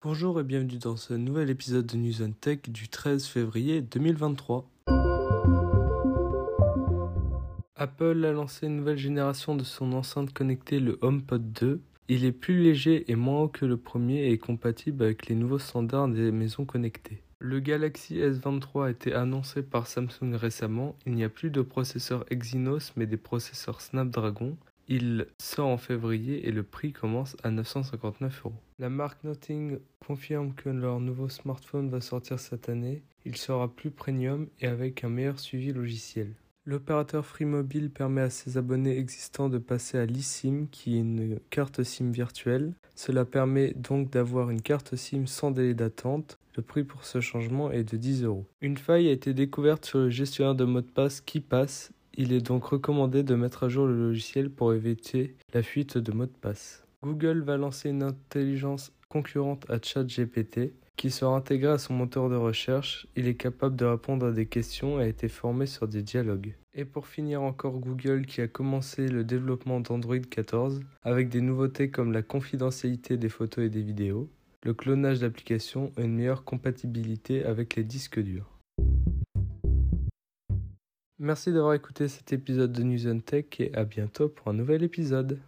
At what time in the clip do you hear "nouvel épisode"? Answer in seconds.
1.12-1.84, 84.52-85.40